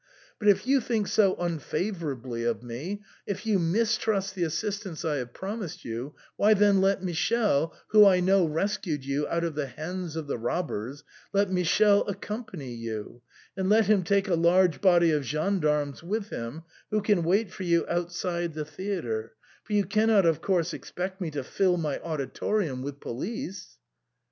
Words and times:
But 0.39 0.47
if 0.47 0.65
you 0.65 0.81
think 0.81 1.07
so 1.07 1.35
unfavourably 1.35 2.43
of 2.43 2.63
me, 2.63 3.03
if 3.27 3.45
you 3.45 3.59
mistrust 3.59 4.33
the 4.33 4.41
assistance 4.43 5.05
I 5.05 5.17
have 5.17 5.31
promised 5.31 5.85
you, 5.85 6.15
why 6.37 6.55
then 6.55 6.81
let 6.81 7.03
Michele, 7.03 7.75
who 7.89 8.03
I 8.07 8.19
know 8.19 8.47
rescued 8.47 9.05
you 9.05 9.27
out 9.27 9.43
of 9.43 9.53
the 9.53 9.67
hands 9.67 10.15
of 10.15 10.25
the 10.25 10.39
robbers— 10.39 11.03
let 11.33 11.51
Michele 11.51 12.03
accompany 12.07 12.73
you, 12.73 13.21
and 13.55 13.69
let 13.69 13.85
him 13.85 14.01
take 14.03 14.27
a 14.27 14.33
large 14.33 14.81
body 14.81 15.11
of 15.11 15.23
gendarmes 15.23 16.01
with 16.01 16.29
him, 16.31 16.63
who 16.89 17.03
can 17.03 17.21
wait 17.21 17.51
for 17.51 17.61
you 17.61 17.85
outside 17.87 18.55
the 18.55 18.65
theatre, 18.65 19.33
for 19.63 19.73
you 19.73 19.83
can 19.85 20.07
not 20.07 20.25
of 20.25 20.41
course 20.41 20.73
expect 20.73 21.21
me 21.21 21.29
to 21.29 21.43
fill 21.43 21.77
my 21.77 21.99
auditorium 21.99 22.81
with 22.81 22.99
police." 22.99 23.77